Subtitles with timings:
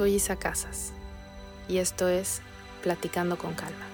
[0.00, 0.94] Soy Isa Casas
[1.68, 2.40] y esto es
[2.82, 3.84] Platicando con Calma.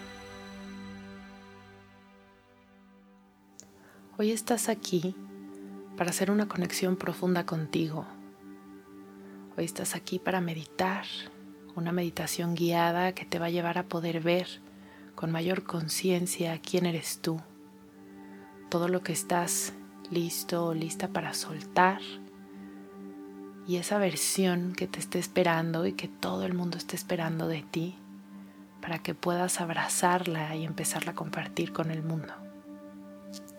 [4.17, 5.17] Hoy estás aquí
[5.97, 8.07] para hacer una conexión profunda contigo.
[9.57, 11.07] Hoy estás aquí para meditar,
[11.75, 14.47] una meditación guiada que te va a llevar a poder ver
[15.17, 17.41] con mayor conciencia quién eres tú,
[18.69, 19.73] todo lo que estás
[20.13, 22.01] listo o lista para soltar
[23.67, 27.63] y esa versión que te esté esperando y que todo el mundo esté esperando de
[27.63, 27.97] ti
[28.81, 32.33] para que puedas abrazarla y empezarla a compartir con el mundo.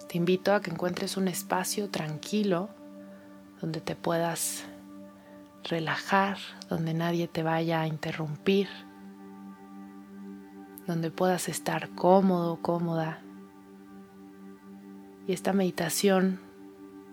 [0.08, 2.70] Te invito a que encuentres un espacio tranquilo
[3.60, 4.64] donde te puedas
[5.66, 6.38] relajar,
[6.70, 8.70] donde nadie te vaya a interrumpir,
[10.86, 13.20] donde puedas estar cómodo, cómoda.
[15.28, 16.40] Y esta meditación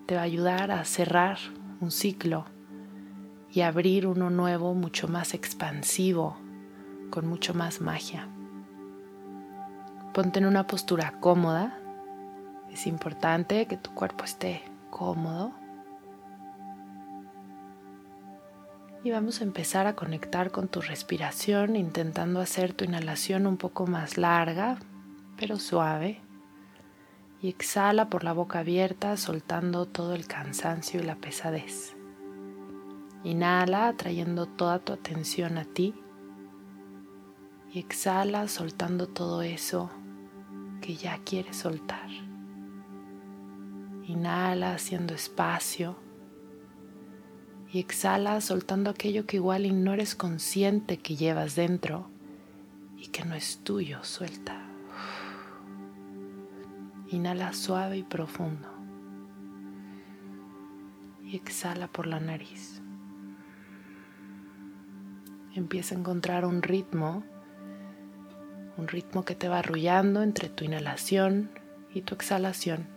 [0.07, 1.39] te va a ayudar a cerrar
[1.81, 2.54] un ciclo
[3.55, 6.37] y abrir uno nuevo mucho más expansivo,
[7.11, 8.29] con mucho más magia.
[10.13, 11.79] Ponte en una postura cómoda.
[12.73, 15.53] Es importante que tu cuerpo esté cómodo.
[19.05, 23.87] Y vamos a empezar a conectar con tu respiración intentando hacer tu inhalación un poco
[23.87, 24.79] más larga,
[25.39, 26.21] pero suave.
[27.41, 31.94] Y exhala por la boca abierta soltando todo el cansancio y la pesadez.
[33.25, 35.95] Inhala trayendo toda tu atención a ti
[37.73, 39.91] y exhala soltando todo eso
[40.83, 42.11] que ya quieres soltar.
[44.07, 45.97] Inhala haciendo espacio
[47.73, 52.11] y exhala soltando aquello que igual y no eres consciente que llevas dentro
[52.99, 54.61] y que no es tuyo, suelta.
[57.09, 58.69] Inhala suave y profundo
[61.23, 62.74] y exhala por la nariz
[65.55, 67.23] empieza a encontrar un ritmo,
[68.77, 71.51] un ritmo que te va arrullando entre tu inhalación
[71.93, 72.89] y tu exhalación.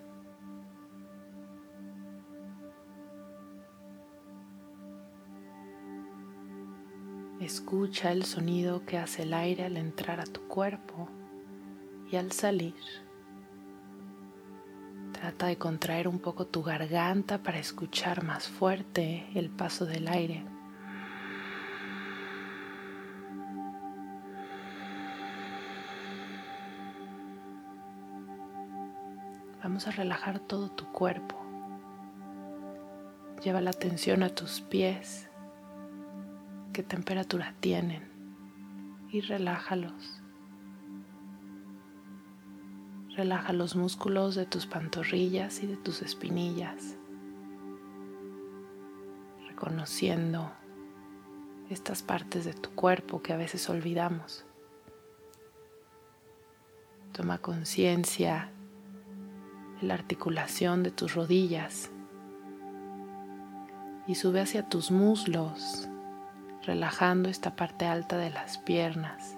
[7.39, 11.07] Escucha el sonido que hace el aire al entrar a tu cuerpo
[12.11, 12.73] y al salir.
[15.13, 20.56] Trata de contraer un poco tu garganta para escuchar más fuerte el paso del aire.
[29.67, 31.35] Vamos a relajar todo tu cuerpo.
[33.43, 35.27] Lleva la atención a tus pies.
[36.71, 38.09] ¿Qué temperatura tienen?
[39.11, 40.21] Y relájalos.
[43.17, 46.95] Relaja los músculos de tus pantorrillas y de tus espinillas.
[49.49, 50.49] Reconociendo
[51.69, 54.45] estas partes de tu cuerpo que a veces olvidamos.
[57.11, 58.53] Toma conciencia
[59.81, 61.91] la articulación de tus rodillas
[64.07, 65.87] y sube hacia tus muslos,
[66.63, 69.35] relajando esta parte alta de las piernas.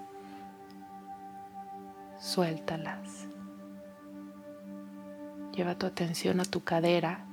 [2.19, 3.28] Suéltalas.
[5.54, 7.25] Lleva tu atención a tu cadera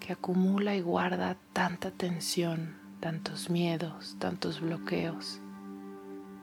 [0.00, 5.40] que acumula y guarda tanta tensión, tantos miedos, tantos bloqueos.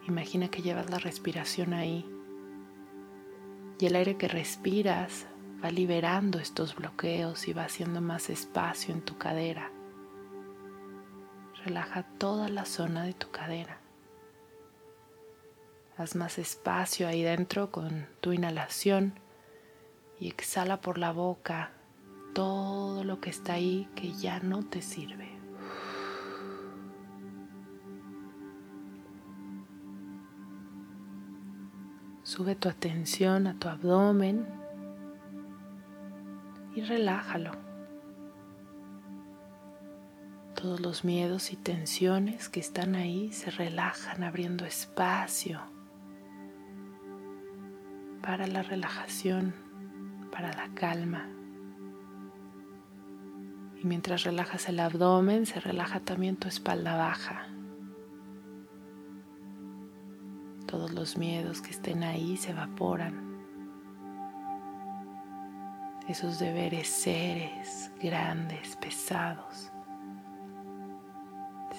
[0.07, 2.05] Imagina que llevas la respiración ahí
[3.79, 5.25] y el aire que respiras
[5.63, 9.71] va liberando estos bloqueos y va haciendo más espacio en tu cadera.
[11.65, 13.79] Relaja toda la zona de tu cadera.
[15.97, 19.19] Haz más espacio ahí dentro con tu inhalación
[20.19, 21.71] y exhala por la boca
[22.33, 25.34] todo lo que está ahí que ya no te sirve.
[32.35, 34.45] Sube tu atención a tu abdomen
[36.75, 37.51] y relájalo.
[40.53, 45.61] Todos los miedos y tensiones que están ahí se relajan abriendo espacio
[48.21, 49.55] para la relajación,
[50.29, 51.29] para la calma.
[53.81, 57.54] Y mientras relajas el abdomen, se relaja también tu espalda baja.
[60.75, 63.37] Todos los miedos que estén ahí se evaporan.
[66.09, 69.71] Esos deberes seres grandes, pesados,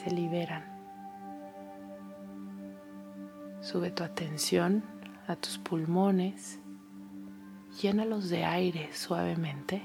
[0.02, 0.64] se liberan.
[3.60, 4.82] Sube tu atención
[5.26, 6.58] a tus pulmones,
[7.82, 9.82] llénalos de aire suavemente,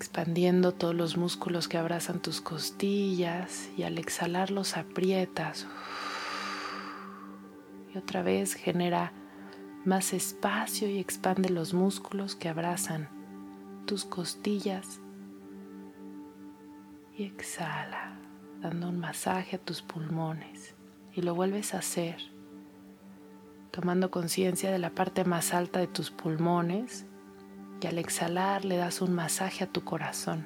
[0.00, 5.66] expandiendo todos los músculos que abrazan tus costillas y al exhalar los aprietas.
[7.92, 9.12] Y otra vez genera
[9.84, 13.10] más espacio y expande los músculos que abrazan
[13.84, 15.00] tus costillas
[17.14, 18.16] y exhala,
[18.62, 20.76] dando un masaje a tus pulmones.
[21.12, 22.16] Y lo vuelves a hacer,
[23.70, 27.04] tomando conciencia de la parte más alta de tus pulmones
[27.80, 30.44] y al exhalar le das un masaje a tu corazón.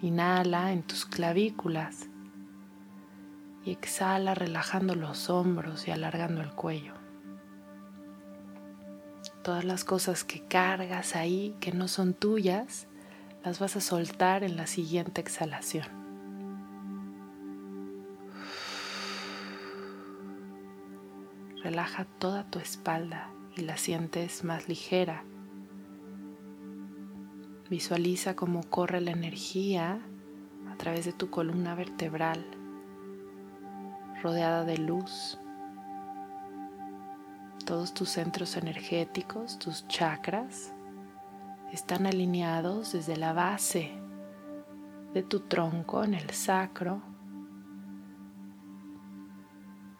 [0.00, 2.08] Inhala en tus clavículas
[3.64, 6.94] y exhala relajando los hombros y alargando el cuello.
[9.42, 12.88] Todas las cosas que cargas ahí que no son tuyas,
[13.44, 15.86] las vas a soltar en la siguiente exhalación.
[21.62, 25.24] Relaja toda tu espalda y la sientes más ligera.
[27.68, 30.00] Visualiza cómo corre la energía
[30.70, 32.44] a través de tu columna vertebral,
[34.22, 35.38] rodeada de luz.
[37.66, 40.72] Todos tus centros energéticos, tus chakras,
[41.72, 43.92] están alineados desde la base
[45.12, 47.02] de tu tronco en el sacro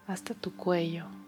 [0.07, 1.18] hasta tu cuello.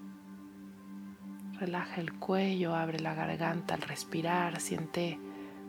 [1.62, 5.20] Relaja el cuello, abre la garganta al respirar, siente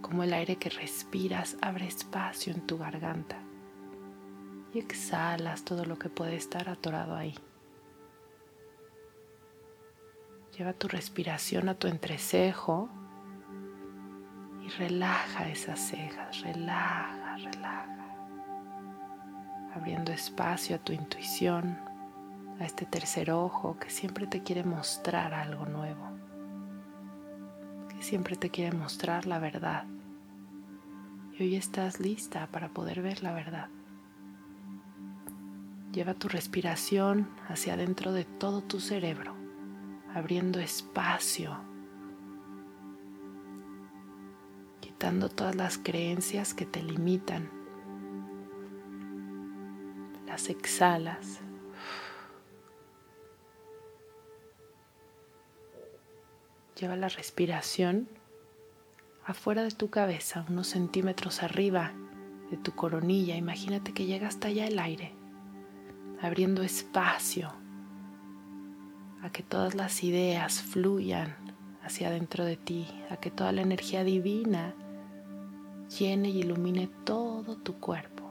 [0.00, 3.36] como el aire que respiras abre espacio en tu garganta.
[4.72, 7.34] Y exhalas todo lo que puede estar atorado ahí.
[10.56, 12.88] Lleva tu respiración a tu entrecejo
[14.64, 18.16] y relaja esas cejas, relaja, relaja,
[19.74, 21.91] abriendo espacio a tu intuición,
[22.62, 26.08] a este tercer ojo que siempre te quiere mostrar algo nuevo,
[27.88, 29.84] que siempre te quiere mostrar la verdad.
[31.38, 33.68] Y hoy estás lista para poder ver la verdad.
[35.92, 39.34] Lleva tu respiración hacia adentro de todo tu cerebro,
[40.14, 41.72] abriendo espacio
[45.02, 47.50] quitando todas las creencias que te limitan.
[50.28, 51.40] Las exhalas.
[56.82, 58.08] Lleva la respiración
[59.24, 61.92] afuera de tu cabeza, unos centímetros arriba
[62.50, 63.36] de tu coronilla.
[63.36, 65.14] Imagínate que llega hasta allá el aire,
[66.20, 67.52] abriendo espacio
[69.22, 71.36] a que todas las ideas fluyan
[71.84, 74.74] hacia adentro de ti, a que toda la energía divina
[76.00, 78.28] llene y ilumine todo tu cuerpo.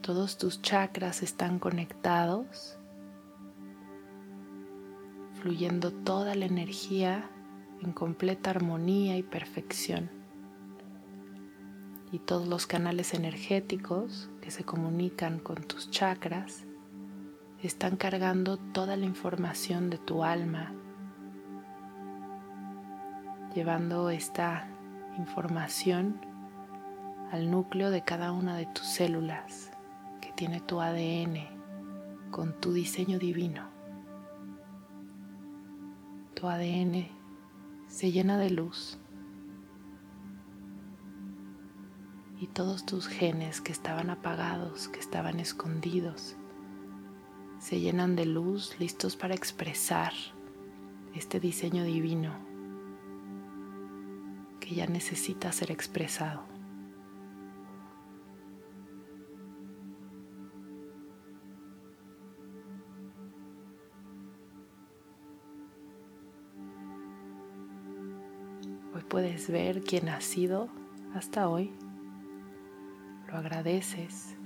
[0.00, 2.75] Todos tus chakras están conectados,
[5.40, 7.30] fluyendo toda la energía
[7.82, 10.10] en completa armonía y perfección.
[12.12, 16.64] Y todos los canales energéticos que se comunican con tus chakras
[17.62, 20.72] están cargando toda la información de tu alma,
[23.54, 24.68] llevando esta
[25.18, 26.20] información
[27.32, 29.72] al núcleo de cada una de tus células
[30.20, 31.48] que tiene tu ADN
[32.30, 33.75] con tu diseño divino.
[36.36, 37.08] Tu ADN
[37.88, 38.98] se llena de luz
[42.38, 46.36] y todos tus genes que estaban apagados, que estaban escondidos,
[47.58, 50.12] se llenan de luz listos para expresar
[51.14, 52.34] este diseño divino
[54.60, 56.55] que ya necesita ser expresado.
[69.16, 70.68] Puedes ver quién has sido
[71.14, 71.72] hasta hoy.
[73.28, 74.36] Lo agradeces.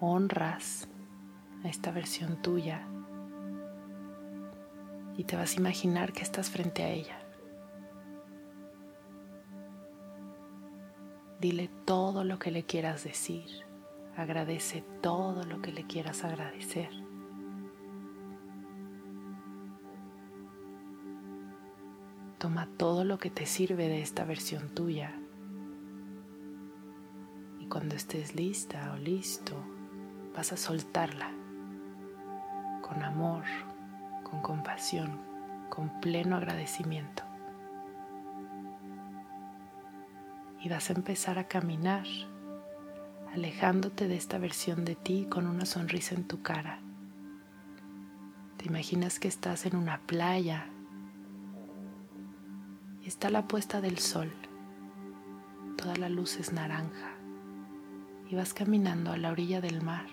[0.00, 0.88] Honras
[1.62, 2.84] a esta versión tuya.
[5.16, 7.16] Y te vas a imaginar que estás frente a ella.
[11.38, 13.46] Dile todo lo que le quieras decir.
[14.16, 17.03] Agradece todo lo que le quieras agradecer.
[22.38, 25.12] Toma todo lo que te sirve de esta versión tuya.
[27.60, 29.54] Y cuando estés lista o listo,
[30.36, 31.30] vas a soltarla
[32.82, 33.44] con amor,
[34.22, 35.18] con compasión,
[35.70, 37.22] con pleno agradecimiento.
[40.60, 42.06] Y vas a empezar a caminar,
[43.32, 46.80] alejándote de esta versión de ti con una sonrisa en tu cara.
[48.56, 50.66] Te imaginas que estás en una playa
[53.14, 54.32] está la puesta del sol.
[55.76, 57.14] Toda la luz es naranja
[58.28, 60.06] y vas caminando a la orilla del mar.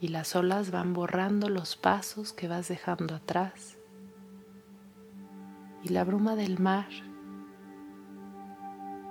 [0.00, 3.78] Y las olas van borrando los pasos que vas dejando atrás.
[5.84, 6.88] Y la bruma del mar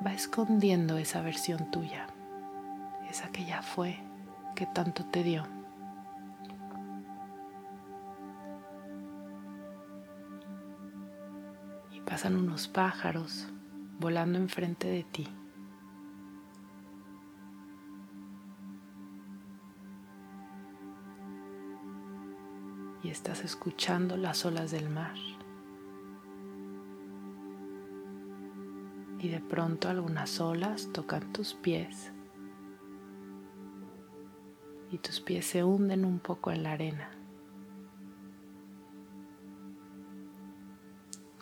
[0.06, 2.08] va escondiendo esa versión tuya,
[3.10, 4.04] esa que ya fue,
[4.54, 5.55] que tanto te dio.
[12.16, 13.46] Pasan unos pájaros
[14.00, 15.28] volando enfrente de ti.
[23.04, 25.18] Y estás escuchando las olas del mar.
[29.20, 32.14] Y de pronto algunas olas tocan tus pies.
[34.90, 37.15] Y tus pies se hunden un poco en la arena.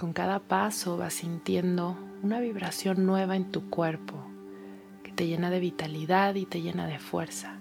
[0.03, 4.15] Con cada paso vas sintiendo una vibración nueva en tu cuerpo
[5.01, 7.55] que te llena de vitalidad y te llena de fuerza.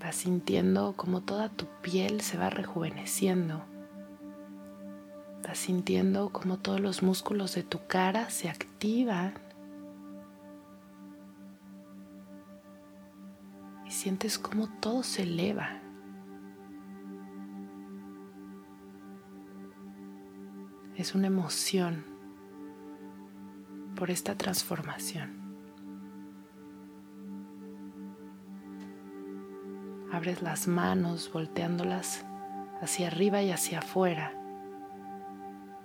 [0.00, 3.62] Vas sintiendo como toda tu piel se va rejuveneciendo.
[5.46, 9.34] Vas sintiendo como todos los músculos de tu cara se activan.
[13.86, 15.85] Y sientes como todo se eleva.
[20.96, 22.04] Es una emoción
[23.96, 25.44] por esta transformación.
[30.10, 32.24] Abres las manos volteándolas
[32.80, 34.32] hacia arriba y hacia afuera,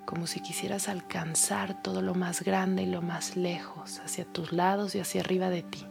[0.06, 4.96] como si quisieras alcanzar todo lo más grande y lo más lejos, hacia tus lados
[4.96, 5.86] y hacia arriba de ti.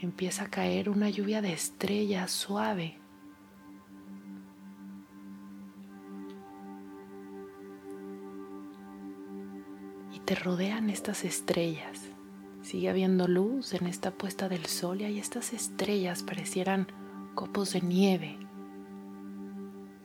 [0.00, 3.03] Empieza a caer una lluvia de estrellas suave
[10.24, 12.00] te rodean estas estrellas.
[12.62, 16.86] Sigue habiendo luz en esta puesta del sol y ahí estas estrellas parecieran
[17.34, 18.38] copos de nieve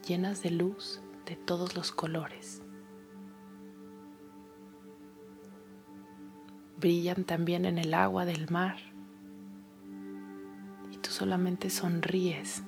[0.06, 2.62] llenas de luz de todos los colores.
[6.78, 8.76] Brillan también en el agua del mar
[10.90, 12.62] y tú solamente sonríes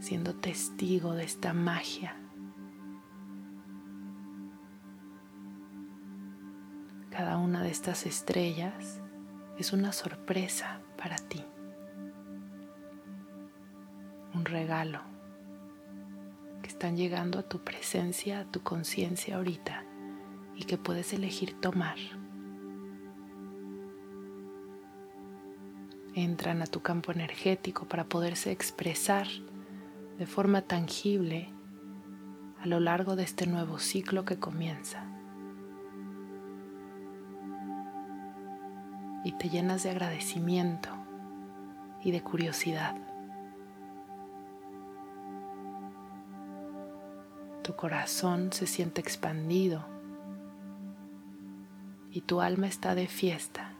[0.00, 2.23] siendo testigo de esta magia
[7.24, 9.00] Cada una de estas estrellas
[9.56, 11.42] es una sorpresa para ti,
[14.34, 15.00] un regalo
[16.60, 19.86] que están llegando a tu presencia, a tu conciencia ahorita
[20.54, 21.96] y que puedes elegir tomar.
[26.14, 29.28] Entran a tu campo energético para poderse expresar
[30.18, 31.48] de forma tangible
[32.60, 35.13] a lo largo de este nuevo ciclo que comienza.
[39.24, 40.90] Y te llenas de agradecimiento
[42.02, 42.94] y de curiosidad.
[47.62, 49.86] Tu corazón se siente expandido
[52.10, 53.72] y tu alma está de fiesta.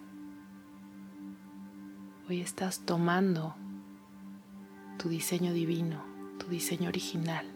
[2.26, 3.54] Hoy estás tomando
[4.98, 6.02] tu diseño divino,
[6.38, 7.46] tu diseño original.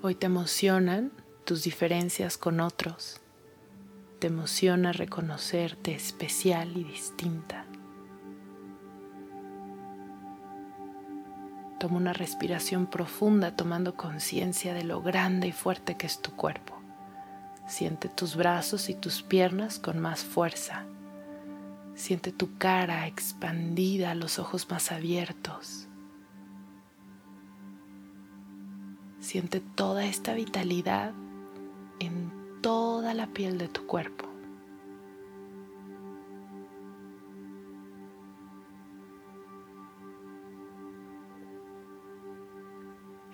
[0.00, 1.12] Hoy te emocionan
[1.44, 3.20] tus diferencias con otros.
[4.20, 7.66] Te emociona reconocerte especial y distinta.
[11.80, 16.80] Toma una respiración profunda tomando conciencia de lo grande y fuerte que es tu cuerpo,
[17.66, 20.84] Siente tus brazos y tus piernas con más fuerza.
[21.94, 25.88] Siente tu cara expandida, los ojos más abiertos.
[29.20, 31.14] Siente toda esta vitalidad
[31.98, 34.28] en toda la piel de tu cuerpo.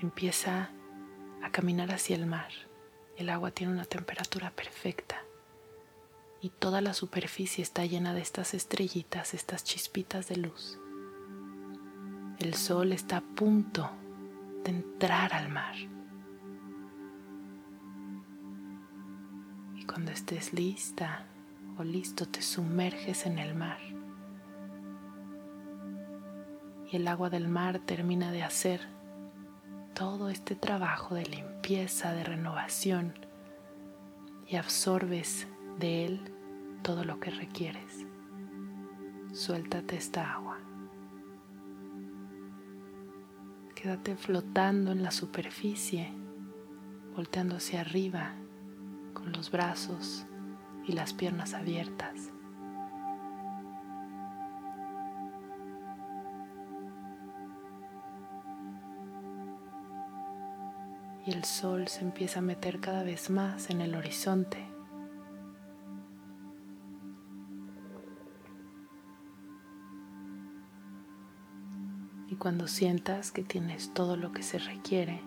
[0.01, 0.71] Empieza
[1.43, 2.51] a caminar hacia el mar.
[3.17, 5.23] El agua tiene una temperatura perfecta
[6.41, 10.79] y toda la superficie está llena de estas estrellitas, estas chispitas de luz.
[12.39, 13.91] El sol está a punto
[14.63, 15.75] de entrar al mar.
[19.89, 21.25] Cuando estés lista
[21.79, 23.79] o listo, te sumerges en el mar.
[26.93, 28.81] Y el agua del mar termina de hacer
[29.95, 33.15] todo este trabajo de limpieza, de renovación,
[34.47, 35.47] y absorbes
[35.79, 36.33] de él
[36.83, 38.07] todo lo que requieres.
[39.33, 40.59] Suéltate esta agua.
[43.75, 46.13] Quédate flotando en la superficie,
[47.15, 48.35] volteando hacia arriba
[49.29, 50.25] con los brazos
[50.87, 52.31] y las piernas abiertas.
[61.27, 64.67] Y el sol se empieza a meter cada vez más en el horizonte.
[72.39, 75.21] cuando sientas que tienes todo lo que se requiere,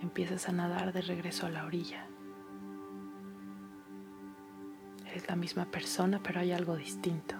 [0.00, 2.06] empiezas a nadar de regreso a la orilla.
[5.14, 7.36] Eres la misma persona, pero hay algo distinto.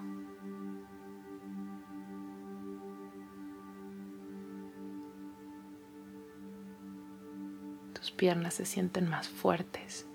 [7.94, 10.06] Tus piernas se sienten más fuertes,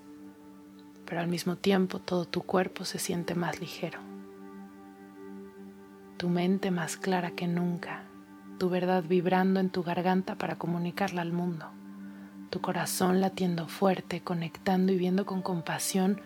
[1.04, 3.98] pero al mismo tiempo todo tu cuerpo se siente más ligero.
[6.16, 8.04] Tu mente más clara que nunca,
[8.58, 11.66] tu verdad vibrando en tu garganta para comunicarla al mundo,
[12.48, 16.22] tu corazón latiendo fuerte, conectando y viendo con compasión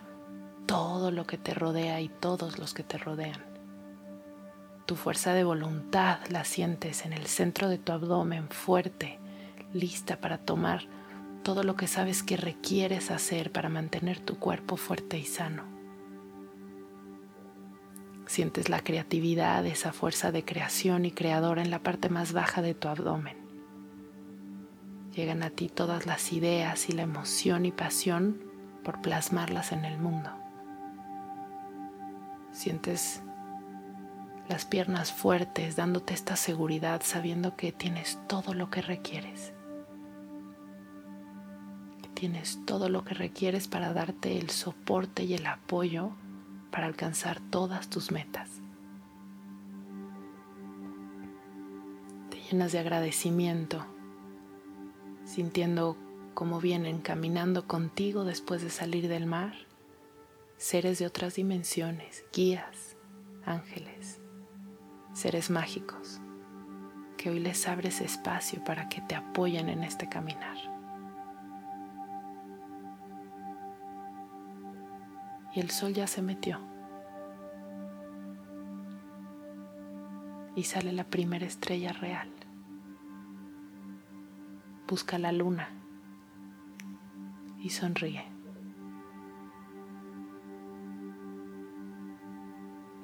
[0.66, 3.44] todo lo que te rodea y todos los que te rodean.
[4.86, 9.18] Tu fuerza de voluntad la sientes en el centro de tu abdomen fuerte,
[9.72, 10.86] lista para tomar
[11.42, 15.64] todo lo que sabes que requieres hacer para mantener tu cuerpo fuerte y sano.
[18.26, 22.74] Sientes la creatividad, esa fuerza de creación y creadora en la parte más baja de
[22.74, 23.36] tu abdomen.
[25.14, 28.42] Llegan a ti todas las ideas y la emoción y pasión
[28.82, 30.43] por plasmarlas en el mundo.
[32.54, 33.20] Sientes
[34.48, 39.52] las piernas fuertes dándote esta seguridad sabiendo que tienes todo lo que requieres.
[42.00, 46.12] Que tienes todo lo que requieres para darte el soporte y el apoyo
[46.70, 48.48] para alcanzar todas tus metas.
[52.30, 53.84] Te llenas de agradecimiento,
[55.24, 55.96] sintiendo
[56.34, 59.54] cómo vienen caminando contigo después de salir del mar,
[60.56, 62.96] seres de otras dimensiones, guías,
[63.44, 64.20] ángeles,
[65.12, 66.20] seres mágicos,
[67.16, 70.74] que hoy les abres espacio para que te apoyen en este caminar.
[75.54, 76.58] y el sol ya se metió.
[80.56, 82.28] Y sale la primera estrella real.
[84.88, 85.68] Busca la luna
[87.60, 88.33] y sonríe.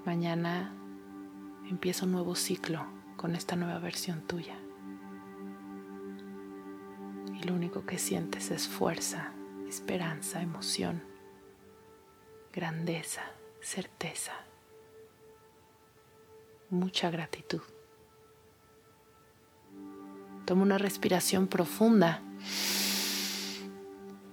[0.04, 0.74] Mañana
[1.68, 2.86] empieza un nuevo ciclo
[3.16, 4.56] con esta nueva versión tuya.
[7.38, 9.32] Y lo único que sientes es fuerza,
[9.68, 11.10] esperanza, emoción
[12.52, 13.22] grandeza,
[13.60, 14.32] certeza,
[16.68, 17.62] mucha gratitud.
[20.46, 22.22] Toma una respiración profunda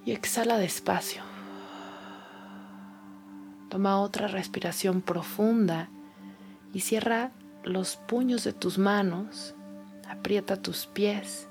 [0.03, 1.26] y exhala despacio.
[3.69, 5.89] Toma otra respiración profunda
[6.73, 7.31] y cierra
[7.63, 9.55] los puños de tus manos,
[10.07, 11.47] aprieta tus pies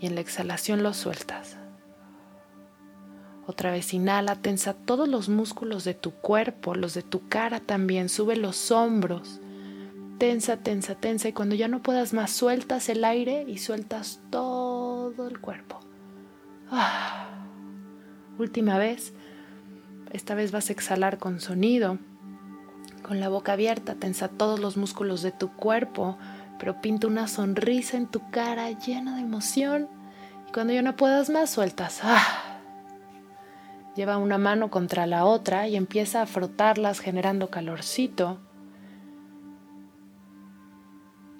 [0.00, 1.58] y en la exhalación los sueltas.
[3.46, 8.08] Otra vez inhala, tensa todos los músculos de tu cuerpo, los de tu cara también,
[8.08, 9.40] sube los hombros.
[10.18, 15.28] Tensa, tensa, tensa y cuando ya no puedas más, sueltas el aire y sueltas todo
[15.28, 15.80] el cuerpo.
[16.70, 17.28] Ah.
[18.38, 19.12] Última vez,
[20.14, 21.98] esta vez vas a exhalar con sonido,
[23.02, 26.16] con la boca abierta, tensa todos los músculos de tu cuerpo,
[26.58, 29.88] pero pinta una sonrisa en tu cara llena de emoción
[30.48, 32.00] y cuando ya no puedas más, sueltas.
[32.02, 32.44] Ah
[33.96, 38.40] Lleva una mano contra la otra y empieza a frotarlas generando calorcito.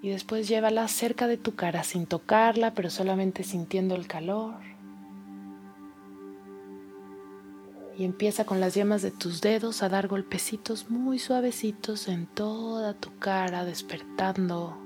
[0.02, 4.73] Y después llévala cerca de tu cara sin tocarla, pero solamente sintiendo el calor.
[7.96, 12.94] Y empieza con las yemas de tus dedos a dar golpecitos muy suavecitos en toda
[12.94, 14.76] tu cara, despertando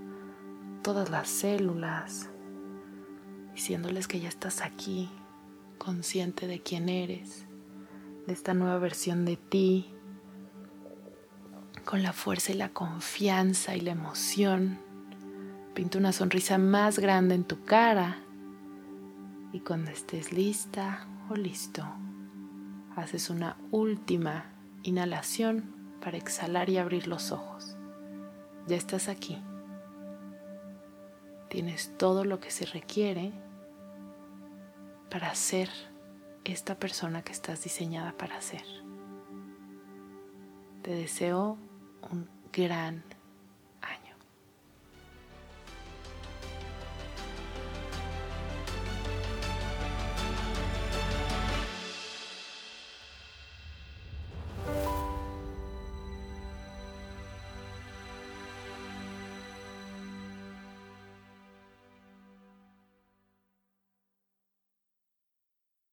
[0.82, 2.28] todas las células,
[3.54, 5.10] diciéndoles que ya estás aquí,
[5.78, 7.46] consciente de quién eres,
[8.26, 9.90] de esta nueva versión de ti,
[11.84, 14.78] con la fuerza y la confianza y la emoción.
[15.74, 18.18] Pinta una sonrisa más grande en tu cara
[19.52, 21.86] y cuando estés lista o listo,
[22.98, 27.76] haces una última inhalación para exhalar y abrir los ojos.
[28.66, 29.42] Ya estás aquí.
[31.48, 33.32] Tienes todo lo que se requiere
[35.10, 35.70] para ser
[36.44, 38.64] esta persona que estás diseñada para ser.
[40.82, 41.58] Te deseo
[42.10, 43.02] un gran